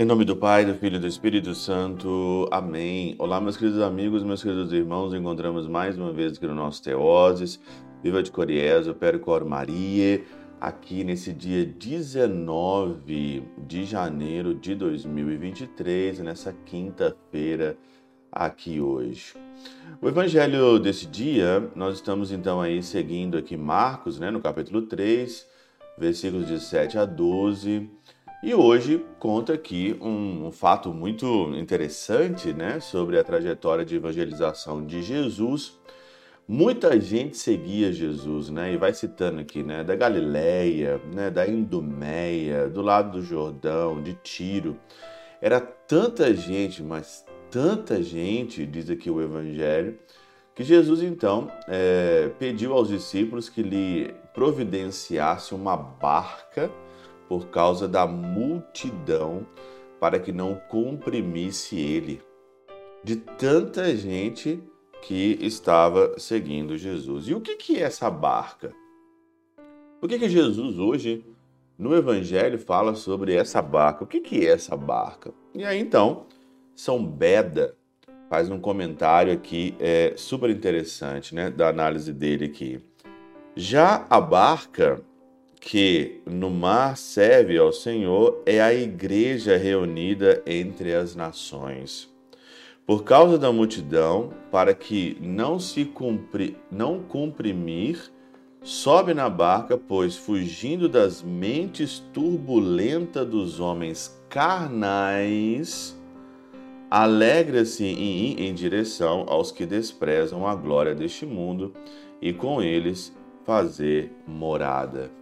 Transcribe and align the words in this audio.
Em 0.00 0.04
nome 0.06 0.24
do 0.24 0.34
Pai, 0.34 0.64
do 0.64 0.72
Filho 0.72 0.96
e 0.96 0.98
do 0.98 1.06
Espírito 1.06 1.54
Santo. 1.54 2.48
Amém. 2.50 3.14
Olá, 3.18 3.38
meus 3.38 3.58
queridos 3.58 3.82
amigos, 3.82 4.22
meus 4.22 4.42
queridos 4.42 4.72
irmãos. 4.72 5.12
Encontramos 5.12 5.68
mais 5.68 5.98
uma 5.98 6.10
vez 6.10 6.38
aqui 6.38 6.46
no 6.46 6.54
nosso 6.54 6.82
Teoses. 6.82 7.60
Viva 8.02 8.22
de 8.22 8.30
Coriezo, 8.30 8.94
Percor 8.94 9.44
Maria. 9.44 10.24
Aqui 10.58 11.04
nesse 11.04 11.34
dia 11.34 11.66
19 11.66 13.42
de 13.58 13.84
janeiro 13.84 14.54
de 14.54 14.74
2023, 14.74 16.20
nessa 16.20 16.50
quinta-feira, 16.64 17.76
aqui 18.32 18.80
hoje. 18.80 19.34
O 20.00 20.08
evangelho 20.08 20.78
desse 20.78 21.04
dia, 21.04 21.70
nós 21.76 21.96
estamos 21.96 22.32
então 22.32 22.58
aí 22.58 22.82
seguindo 22.82 23.36
aqui 23.36 23.54
Marcos, 23.54 24.18
né, 24.18 24.30
no 24.30 24.40
capítulo 24.40 24.80
3, 24.80 25.46
versículos 25.98 26.48
de 26.48 26.58
7 26.58 26.96
a 26.96 27.04
12. 27.04 27.90
E 28.42 28.54
hoje 28.54 29.04
conta 29.18 29.52
aqui 29.52 29.94
um, 30.00 30.46
um, 30.46 30.52
fato 30.52 30.94
muito 30.94 31.54
interessante 31.54 32.54
né, 32.54 32.80
sobre 32.80 33.18
a 33.18 33.24
trajetória 33.24 33.84
de 33.84 33.96
evangelização 33.96 34.82
de 34.84 35.02
Jesus. 35.02 35.78
Muita 36.48 36.98
gente 36.98 37.36
seguia 37.36 37.92
Jesus, 37.92 38.48
né? 38.48 38.72
E 38.72 38.78
vai 38.78 38.94
citando 38.94 39.40
aqui, 39.40 39.62
né? 39.62 39.84
Da 39.84 39.94
Galileia, 39.94 40.98
né? 41.14 41.30
Da 41.30 41.46
Idumeia, 41.46 42.66
do 42.66 42.80
lado 42.80 43.18
do 43.18 43.22
Jordão, 43.22 44.02
de 44.02 44.14
Tiro. 44.14 44.76
Era 45.40 45.60
tanta 45.60 46.34
gente, 46.34 46.82
mas 46.82 47.24
tanta 47.50 48.02
gente, 48.02 48.64
diz 48.64 48.88
aqui 48.88 49.10
o 49.10 49.20
Evangelho, 49.20 49.98
que 50.54 50.64
Jesus 50.64 51.02
então 51.02 51.52
é, 51.68 52.30
pediu 52.38 52.72
aos 52.72 52.88
discípulos 52.88 53.50
que 53.50 53.62
lhe 53.62 54.14
providenciasse 54.32 55.54
uma 55.54 55.76
barca 55.76 56.70
por 57.30 57.46
causa 57.46 57.86
da 57.86 58.08
multidão, 58.08 59.46
para 60.00 60.18
que 60.18 60.32
não 60.32 60.56
comprimisse 60.68 61.78
ele, 61.78 62.20
de 63.04 63.14
tanta 63.14 63.94
gente 63.94 64.60
que 65.02 65.38
estava 65.40 66.18
seguindo 66.18 66.76
Jesus. 66.76 67.28
E 67.28 67.34
o 67.34 67.40
que, 67.40 67.54
que 67.54 67.78
é 67.78 67.82
essa 67.82 68.10
barca? 68.10 68.74
Por 70.00 70.08
que, 70.08 70.18
que 70.18 70.28
Jesus 70.28 70.76
hoje 70.76 71.24
no 71.78 71.94
Evangelho 71.94 72.58
fala 72.58 72.96
sobre 72.96 73.36
essa 73.36 73.62
barca? 73.62 74.02
O 74.02 74.08
que, 74.08 74.20
que 74.20 74.44
é 74.44 74.50
essa 74.50 74.76
barca? 74.76 75.32
E 75.54 75.62
aí 75.62 75.78
então, 75.78 76.26
São 76.74 77.06
Beda 77.06 77.76
faz 78.28 78.50
um 78.50 78.58
comentário 78.58 79.32
aqui 79.32 79.76
é, 79.78 80.14
super 80.16 80.50
interessante, 80.50 81.32
né, 81.32 81.48
da 81.48 81.68
análise 81.68 82.12
dele 82.12 82.46
aqui. 82.46 82.80
Já 83.54 84.04
a 84.10 84.20
barca 84.20 85.00
que 85.60 86.22
no 86.24 86.48
mar 86.48 86.96
serve 86.96 87.58
ao 87.58 87.70
Senhor 87.70 88.42
é 88.46 88.62
a 88.62 88.72
igreja 88.72 89.58
reunida 89.58 90.42
entre 90.46 90.94
as 90.94 91.14
nações. 91.14 92.08
Por 92.86 93.04
causa 93.04 93.38
da 93.38 93.52
multidão, 93.52 94.32
para 94.50 94.74
que 94.74 95.16
não 95.20 95.60
se 95.60 95.84
cumpri, 95.84 96.56
não 96.72 97.00
comprimir, 97.00 98.10
sobe 98.62 99.12
na 99.12 99.28
barca, 99.28 99.76
pois 99.76 100.16
fugindo 100.16 100.88
das 100.88 101.22
mentes 101.22 102.02
turbulentas 102.12 103.28
dos 103.28 103.60
homens 103.60 104.18
carnais, 104.30 105.96
alegra-se 106.90 107.84
em 107.84 108.32
ir 108.32 108.40
em 108.40 108.54
direção 108.54 109.26
aos 109.28 109.52
que 109.52 109.66
desprezam 109.66 110.46
a 110.46 110.54
glória 110.54 110.94
deste 110.94 111.26
mundo 111.26 111.72
e 112.20 112.32
com 112.32 112.60
eles 112.60 113.14
fazer 113.44 114.10
morada. 114.26 115.19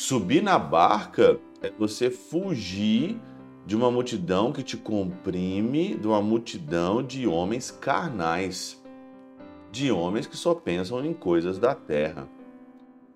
Subir 0.00 0.44
na 0.44 0.60
barca 0.60 1.40
é 1.60 1.72
você 1.76 2.08
fugir 2.08 3.20
de 3.66 3.74
uma 3.74 3.90
multidão 3.90 4.52
que 4.52 4.62
te 4.62 4.76
comprime, 4.76 5.96
de 5.96 6.06
uma 6.06 6.22
multidão 6.22 7.02
de 7.02 7.26
homens 7.26 7.72
carnais, 7.72 8.80
de 9.72 9.90
homens 9.90 10.24
que 10.24 10.36
só 10.36 10.54
pensam 10.54 11.04
em 11.04 11.12
coisas 11.12 11.58
da 11.58 11.74
terra. 11.74 12.28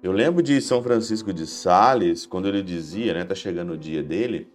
Eu 0.03 0.11
lembro 0.11 0.43
de 0.43 0.61
São 0.61 0.83
Francisco 0.83 1.33
de 1.33 1.47
Sales, 1.47 2.27
quando 2.27 2.49
ele 2.49 2.65
dizia, 2.65 3.15
né, 3.15 3.25
tá 3.25 3.37
chegando 3.37 3.75
o 3.75 3.79
dia 3.79 4.03
dele, 4.03 4.53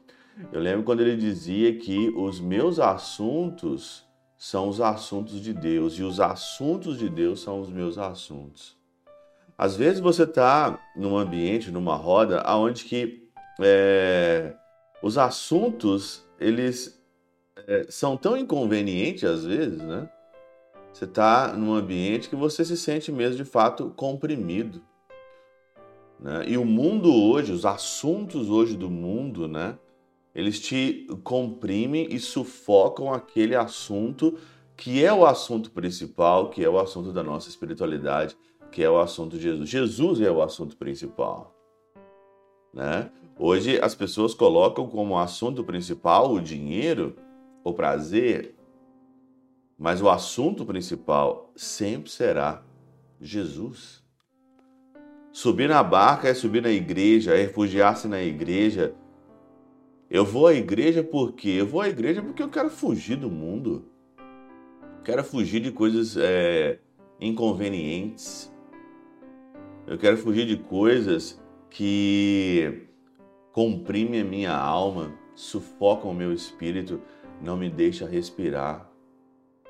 eu 0.52 0.59
lembro 0.59 0.84
quando 0.84 1.00
ele 1.00 1.16
dizia 1.16 1.78
que 1.78 2.09
os 2.09 2.41
meus 2.41 2.78
assuntos 2.78 4.06
são 4.38 4.68
os 4.68 4.81
assuntos 4.81 5.40
de 5.40 5.53
Deus 5.53 5.94
e 5.94 6.03
os 6.03 6.19
assuntos 6.19 7.00
de 7.00 7.07
Deus 7.07 7.40
são 7.40 7.62
os 7.62 7.69
meus 7.69 7.97
assuntos. 7.97 8.77
Às 9.57 9.75
vezes 9.75 10.00
você 10.00 10.23
está 10.23 10.79
num 10.95 11.18
ambiente, 11.18 11.72
numa 11.72 11.95
roda, 11.95 12.44
onde 12.56 12.85
que 12.85 13.28
é, 13.59 14.53
os 15.01 15.18
assuntos 15.18 16.23
eles 16.40 17.03
é, 17.67 17.85
são 17.90 18.16
tão 18.16 18.38
inconvenientes 18.38 19.23
às 19.23 19.44
vezes, 19.44 19.79
né? 19.79 20.07
Você 20.94 21.06
está 21.06 21.53
num 21.53 21.73
ambiente 21.73 22.29
que 22.29 22.35
você 22.35 22.63
se 22.63 22.78
sente 22.78 23.12
mesmo 23.12 23.38
de 23.38 23.46
fato 23.46 23.90
comprimido. 23.96 24.81
Né? 26.19 26.46
E 26.47 26.57
o 26.57 26.66
mundo 26.66 27.13
hoje, 27.13 27.51
os 27.51 27.66
assuntos 27.66 28.50
hoje 28.50 28.75
do 28.75 28.90
mundo, 28.90 29.47
né? 29.47 29.78
Eles 30.34 30.59
te 30.59 31.07
comprimem 31.23 32.07
e 32.12 32.19
sufocam 32.19 33.12
aquele 33.12 33.56
assunto 33.56 34.38
que 34.75 35.03
é 35.03 35.12
o 35.12 35.25
assunto 35.25 35.72
principal, 35.72 36.51
que 36.51 36.63
é 36.63 36.69
o 36.69 36.79
assunto 36.79 37.12
da 37.12 37.23
nossa 37.23 37.50
espiritualidade, 37.50 38.38
que 38.72 38.83
é 38.83 38.89
o 38.89 39.00
assunto 39.00 39.38
de 39.38 39.44
Jesus. 39.44 39.69
Jesus 39.69 40.22
é 40.22 40.31
o 40.31 40.41
assunto 40.41 40.78
principal. 40.78 41.55
Né? 42.73 43.09
Hoje 43.39 43.79
as 43.81 43.95
pessoas 43.95 44.33
colocam 44.33 44.88
como 44.88 45.17
assunto 45.17 45.63
principal 45.63 46.31
o 46.31 46.41
dinheiro, 46.41 47.16
o 47.63 47.73
prazer, 47.73 48.55
mas 49.78 50.01
o 50.01 50.09
assunto 50.09 50.66
principal 50.66 51.51
sempre 51.55 52.09
será 52.09 52.63
Jesus. 53.22 54.03
Subir 55.31 55.69
na 55.69 55.84
barca 55.84 56.28
é 56.28 56.34
subir 56.34 56.63
na 56.63 56.72
igreja, 56.72 57.35
é 57.35 57.44
refugiar-se 57.44 58.07
na 58.07 58.22
igreja. 58.23 58.95
Eu 60.09 60.25
vou 60.25 60.47
à 60.47 60.53
igreja 60.53 61.03
porque 61.03 61.49
eu 61.49 61.67
vou 61.67 61.81
à 61.81 61.89
igreja 61.89 62.23
porque 62.23 62.41
eu 62.41 62.49
quero 62.49 62.69
fugir 62.69 63.17
do 63.17 63.29
mundo, 63.29 63.85
quero 65.03 65.23
fugir 65.23 65.59
de 65.59 65.72
coisas 65.72 66.17
é, 66.17 66.79
inconvenientes. 67.19 68.51
Eu 69.88 69.98
quero 69.98 70.18
fugir 70.18 70.46
de 70.46 70.58
coisas 70.58 71.42
que 71.70 72.88
comprimem 73.53 74.20
a 74.20 74.25
minha 74.25 74.53
alma, 74.53 75.14
sufocam 75.34 76.12
o 76.12 76.14
meu 76.14 76.34
espírito, 76.34 77.02
não 77.42 77.56
me 77.56 77.70
deixa 77.70 78.06
respirar. 78.06 78.86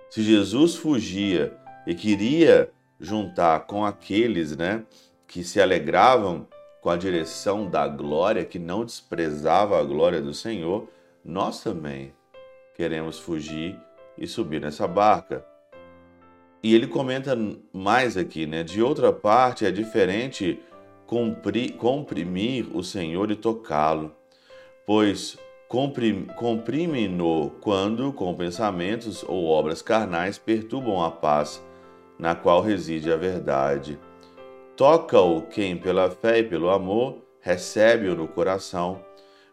Se 0.10 0.24
Jesus 0.24 0.76
fugia 0.76 1.56
e 1.86 1.94
queria 1.94 2.72
juntar 3.00 3.68
com 3.68 3.86
aqueles, 3.86 4.58
né, 4.58 4.84
que 5.28 5.44
se 5.44 5.62
alegravam 5.62 6.48
com 6.82 6.90
a 6.90 6.98
direção 6.98 7.70
da 7.70 7.88
glória, 7.88 8.44
que 8.44 8.58
não 8.58 8.84
desprezava 8.84 9.80
a 9.80 9.84
glória 9.84 10.20
do 10.20 10.34
Senhor, 10.34 10.90
nós 11.24 11.62
também 11.62 12.12
queremos 12.76 13.20
fugir 13.20 13.80
e 14.18 14.26
subir 14.26 14.62
nessa 14.62 14.88
barca. 14.88 15.46
E 16.64 16.74
ele 16.74 16.88
comenta 16.88 17.38
mais 17.72 18.18
aqui, 18.18 18.46
né? 18.46 18.64
De 18.64 18.82
outra 18.82 19.14
parte, 19.14 19.66
é 19.66 19.72
diferente 19.72 20.60
comprimir 21.78 22.68
o 22.76 22.84
Senhor 22.84 23.32
e 23.32 23.36
tocá-lo, 23.36 24.14
pois 24.86 25.38
comprime-no 25.70 27.52
quando, 27.62 28.12
com 28.12 28.36
pensamentos 28.36 29.24
ou 29.24 29.46
obras 29.46 29.82
carnais, 29.82 30.38
perturbam 30.38 31.04
a 31.04 31.12
paz 31.12 31.64
na 32.20 32.36
qual 32.36 32.62
reside 32.62 33.12
a 33.12 33.16
verdade. 33.16 34.00
Toca-o 34.76 35.42
quem, 35.44 35.78
pela 35.78 36.10
fé 36.10 36.40
e 36.40 36.44
pelo 36.44 36.70
amor, 36.70 37.18
recebe-o 37.40 38.16
no 38.16 38.28
coração. 38.28 39.02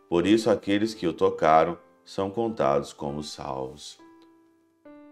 Por 0.08 0.26
isso, 0.26 0.50
aqueles 0.50 0.94
que 0.94 1.06
o 1.06 1.12
tocaram 1.12 1.78
são 2.04 2.30
contados 2.30 2.92
como 2.92 3.22
salvos. 3.22 3.98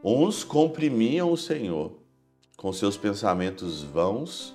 Uns 0.04 0.42
comprimiam 0.42 1.30
o 1.30 1.36
Senhor 1.36 1.92
com 2.56 2.72
seus 2.72 2.96
pensamentos 2.96 3.84
vãos, 3.84 4.52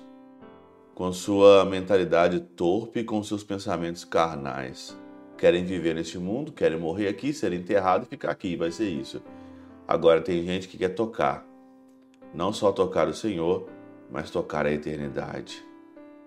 com 0.94 1.10
sua 1.10 1.64
mentalidade 1.64 2.38
torpe, 2.38 3.02
com 3.02 3.22
seus 3.22 3.42
pensamentos 3.42 4.04
carnais. 4.04 4.94
Querem 5.38 5.64
viver 5.64 5.94
neste 5.94 6.18
mundo, 6.18 6.52
querem 6.52 6.78
morrer 6.78 7.08
aqui, 7.08 7.32
ser 7.32 7.54
enterrado 7.54 8.02
e 8.04 8.08
ficar 8.10 8.30
aqui, 8.30 8.56
vai 8.56 8.70
ser 8.70 8.90
isso. 8.90 9.22
Agora 9.86 10.20
tem 10.20 10.44
gente 10.44 10.68
que 10.68 10.76
quer 10.76 10.90
tocar. 10.90 11.46
Não 12.34 12.52
só 12.52 12.70
tocar 12.70 13.08
o 13.08 13.14
Senhor, 13.14 13.66
mas 14.10 14.30
tocar 14.30 14.66
a 14.66 14.72
eternidade. 14.72 15.64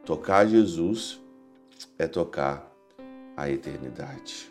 Tocar 0.04 0.48
Jesus 0.48 1.22
é 2.00 2.08
tocar 2.08 2.76
a 3.38 3.48
eternidade. 3.48 4.51